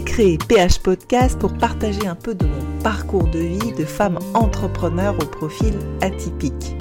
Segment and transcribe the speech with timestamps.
[0.00, 5.14] créé PH Podcast pour partager un peu de mon parcours de vie de femme entrepreneur
[5.20, 6.76] au profil atypique.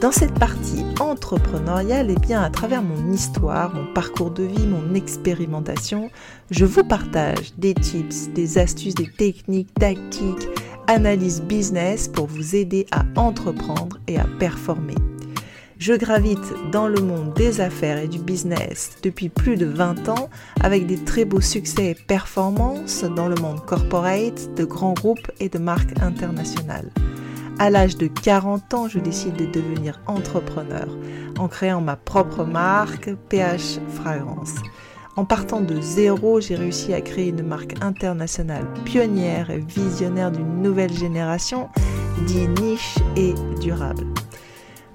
[0.00, 4.66] Dans cette partie entrepreneuriale, et eh bien à travers mon histoire, mon parcours de vie,
[4.66, 6.10] mon expérimentation,
[6.50, 10.48] je vous partage des tips, des astuces, des techniques, tactiques,
[10.86, 14.94] analyse business pour vous aider à entreprendre et à performer.
[15.78, 20.28] Je gravite dans le monde des affaires et du business depuis plus de 20 ans
[20.60, 25.48] avec des très beaux succès et performances dans le monde corporate, de grands groupes et
[25.48, 26.90] de marques internationales.
[27.60, 30.88] À l'âge de 40 ans, je décide de devenir entrepreneur
[31.38, 34.56] en créant ma propre marque PH Fragrance.
[35.14, 40.60] En partant de zéro, j'ai réussi à créer une marque internationale pionnière et visionnaire d'une
[40.60, 41.68] nouvelle génération,
[42.26, 44.04] dit niche et durable.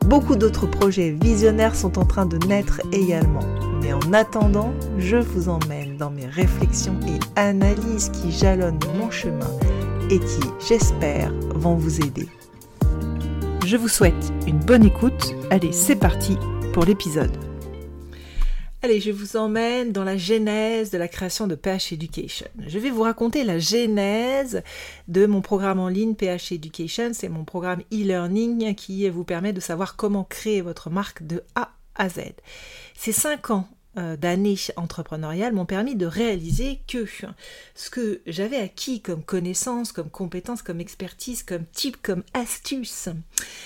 [0.05, 3.39] Beaucoup d'autres projets visionnaires sont en train de naître également.
[3.81, 9.49] Mais en attendant, je vous emmène dans mes réflexions et analyses qui jalonnent mon chemin
[10.09, 12.27] et qui, j'espère, vont vous aider.
[13.65, 15.33] Je vous souhaite une bonne écoute.
[15.49, 16.37] Allez, c'est parti
[16.73, 17.31] pour l'épisode.
[18.85, 22.47] Allez, je vous emmène dans la genèse de la création de PH Education.
[22.67, 24.61] Je vais vous raconter la genèse
[25.07, 27.11] de mon programme en ligne PH Education.
[27.13, 31.69] C'est mon programme e-learning qui vous permet de savoir comment créer votre marque de A
[31.95, 32.33] à Z.
[32.97, 37.05] C'est cinq ans d'années entrepreneuriales m'ont permis de réaliser que
[37.75, 43.09] ce que j'avais acquis comme connaissances, comme compétences, comme expertise, comme type, comme astuce,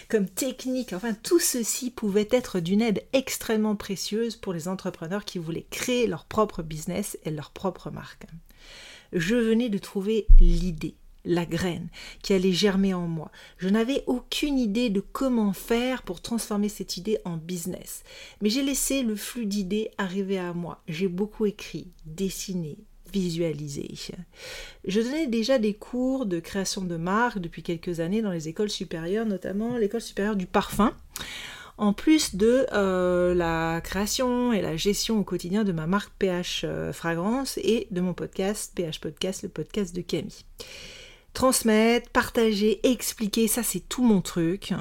[0.10, 5.38] comme technique, enfin tout ceci pouvait être d'une aide extrêmement précieuse pour les entrepreneurs qui
[5.38, 8.26] voulaient créer leur propre business et leur propre marque.
[9.14, 10.96] Je venais de trouver l'idée
[11.28, 11.90] la graine
[12.24, 13.32] qui allait germer en moi.
[13.58, 18.04] Je n'avais aucune idée de comment faire pour transformer cette idée en business.
[18.42, 20.82] Mais j'ai laissé le flux d'idées arriver à moi.
[20.88, 22.78] J'ai beaucoup écrit, dessiné,
[23.14, 23.90] visualisé.
[24.86, 28.70] Je donnais déjà des cours de création de marque depuis quelques années dans les écoles
[28.70, 30.94] supérieures, notamment l'école supérieure du parfum
[31.78, 36.64] en plus de euh, la création et la gestion au quotidien de ma marque PH
[36.64, 40.44] euh, Fragrance et de mon podcast PH Podcast, le podcast de Camille
[41.38, 44.74] transmettre, partager, expliquer, ça c'est tout mon truc.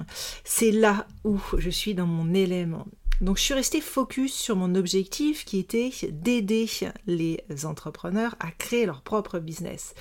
[0.42, 2.86] C'est là où je suis dans mon élément.
[3.22, 6.68] Donc je suis restée focus sur mon objectif qui était d'aider
[7.06, 9.94] les entrepreneurs à créer leur propre business.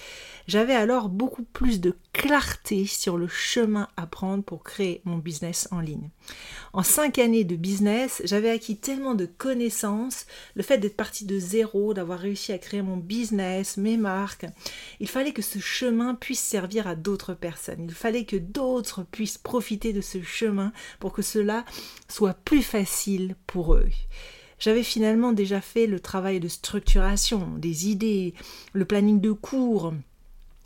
[0.47, 5.69] J'avais alors beaucoup plus de clarté sur le chemin à prendre pour créer mon business
[5.71, 6.09] en ligne.
[6.73, 10.25] En cinq années de business, j'avais acquis tellement de connaissances,
[10.55, 14.45] le fait d'être parti de zéro, d'avoir réussi à créer mon business, mes marques.
[14.99, 17.85] Il fallait que ce chemin puisse servir à d'autres personnes.
[17.87, 21.63] Il fallait que d'autres puissent profiter de ce chemin pour que cela
[22.09, 23.04] soit plus facile
[23.47, 23.89] pour eux.
[24.59, 28.33] J'avais finalement déjà fait le travail de structuration, des idées,
[28.73, 29.93] le planning de cours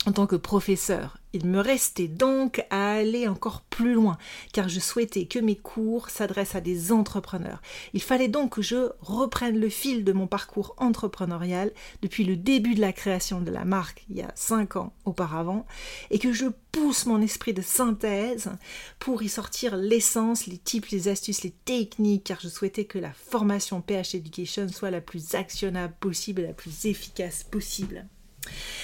[0.06, 1.18] en tant que professeur.
[1.32, 4.16] Il me restait donc à aller encore plus loin,
[4.52, 7.60] car je souhaitais que mes cours s'adressent à des entrepreneurs.
[7.92, 11.70] Il fallait donc que je reprenne le fil de mon parcours entrepreneurial
[12.02, 15.66] depuis le début de la création de la marque, il y a cinq ans auparavant,
[16.10, 18.50] et que je pousse mon esprit de synthèse
[18.98, 23.12] pour y sortir l'essence, les types, les astuces, les techniques, car je souhaitais que la
[23.12, 28.06] formation PH Education soit la plus actionnable possible, la plus efficace possible.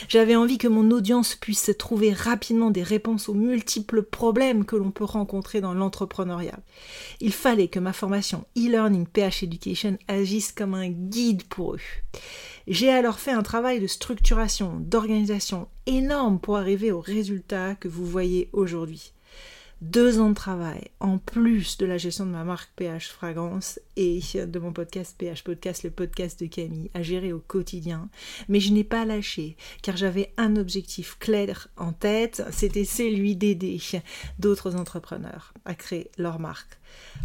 [0.08, 4.90] J'avais envie que mon audience puisse trouver rapidement des réponses aux multiples problèmes que l'on
[4.90, 6.58] peut rencontrer dans l'entrepreneuriat.
[7.20, 11.80] Il fallait que ma formation e-learning PH Education agisse comme un guide pour eux.
[12.68, 18.04] J'ai alors fait un travail de structuration, d'organisation énorme pour arriver au résultat que vous
[18.04, 19.12] voyez aujourd'hui
[19.80, 24.20] deux ans de travail, en plus de la gestion de ma marque PH Fragrance et
[24.34, 28.08] de mon podcast PH Podcast, le podcast de Camille, à gérer au quotidien.
[28.48, 33.80] Mais je n'ai pas lâché, car j'avais un objectif clair en tête, c'était celui d'aider
[34.38, 36.78] d'autres entrepreneurs à créer leur marque.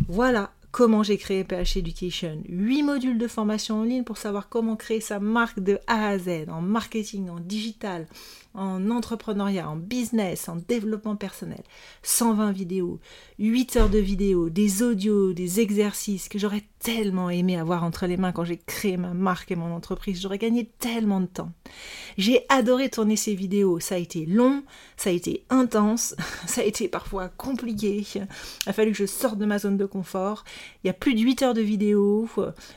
[0.07, 2.41] Voilà comment j'ai créé PH Education.
[2.47, 6.17] Huit modules de formation en ligne pour savoir comment créer sa marque de A à
[6.17, 8.07] Z, en marketing, en digital,
[8.53, 11.63] en entrepreneuriat, en business, en développement personnel.
[12.03, 12.99] 120 vidéos,
[13.39, 18.17] 8 heures de vidéos, des audios, des exercices que j'aurais tellement aimé avoir entre les
[18.17, 20.21] mains quand j'ai créé ma marque et mon entreprise.
[20.21, 21.51] J'aurais gagné tellement de temps.
[22.17, 23.79] J'ai adoré tourner ces vidéos.
[23.79, 24.63] Ça a été long,
[24.97, 26.15] ça a été intense,
[26.47, 28.05] ça a été parfois compliqué.
[28.15, 28.27] Il
[28.65, 30.43] a fallu que je sorte de ma zone de confort.
[30.83, 32.29] Il y a plus de 8 heures de vidéos.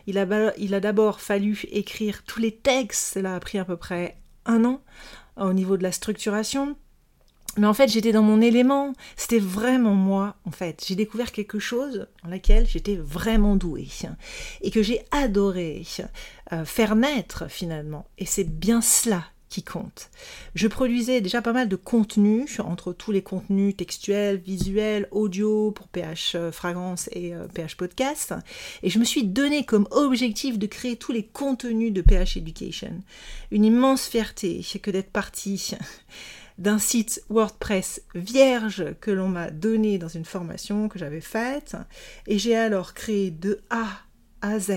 [0.07, 3.15] Il a, il a d'abord fallu écrire tous les textes.
[3.15, 4.17] Cela a pris à peu près
[4.47, 4.81] un an
[5.37, 6.77] au niveau de la structuration.
[7.57, 8.93] Mais en fait, j'étais dans mon élément.
[9.17, 10.85] C'était vraiment moi, en fait.
[10.87, 13.89] J'ai découvert quelque chose dans laquelle j'étais vraiment douée
[14.61, 15.85] et que j'ai adoré
[16.53, 18.07] euh, faire naître finalement.
[18.19, 19.25] Et c'est bien cela
[19.62, 20.11] compte.
[20.55, 25.89] Je produisais déjà pas mal de contenu, entre tous les contenus textuels, visuels, audio pour
[25.89, 28.35] PH euh, Fragrance et PH euh, Podcast,
[28.83, 33.03] et je me suis donné comme objectif de créer tous les contenus de PH Education.
[33.51, 35.73] Une immense fierté que d'être partie
[36.59, 41.77] d'un site WordPress vierge que l'on m'a donné dans une formation que j'avais faite,
[42.27, 43.89] et j'ai alors créé de A
[44.44, 44.73] à Z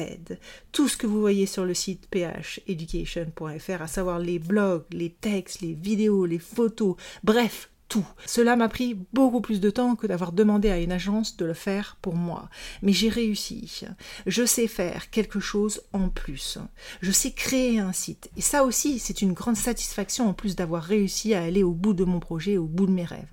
[0.72, 5.60] tout ce que vous voyez sur le site pheducation.fr, à savoir les blogs, les textes,
[5.62, 8.06] les vidéos, les photos, bref, tout.
[8.26, 11.54] Cela m'a pris beaucoup plus de temps que d'avoir demandé à une agence de le
[11.54, 12.50] faire pour moi.
[12.82, 13.84] Mais j'ai réussi.
[14.26, 16.60] Je sais faire quelque chose en plus.
[17.02, 18.30] Je sais créer un site.
[18.38, 21.94] Et ça aussi, c'est une grande satisfaction en plus d'avoir réussi à aller au bout
[21.94, 23.28] de mon projet, au bout de mes rêves.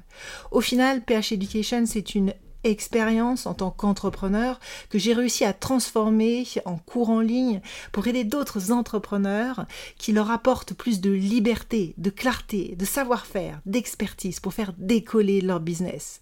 [0.51, 2.35] Au final, PH Education, c'est une
[2.65, 7.61] expérience en tant qu'entrepreneur que j'ai réussi à transformer en cours en ligne
[7.93, 9.67] pour aider d'autres entrepreneurs
[9.99, 15.61] qui leur apportent plus de liberté, de clarté, de savoir-faire, d'expertise pour faire décoller leur
[15.61, 16.21] business.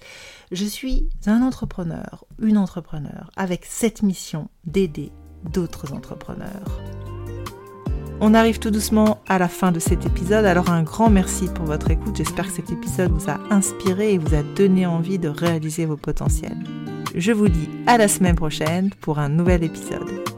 [0.50, 5.12] Je suis un entrepreneur, une entrepreneur avec cette mission d'aider
[5.44, 7.01] d'autres entrepreneurs.
[8.24, 11.64] On arrive tout doucement à la fin de cet épisode, alors un grand merci pour
[11.64, 12.14] votre écoute.
[12.16, 15.96] J'espère que cet épisode vous a inspiré et vous a donné envie de réaliser vos
[15.96, 16.56] potentiels.
[17.16, 20.31] Je vous dis à la semaine prochaine pour un nouvel épisode.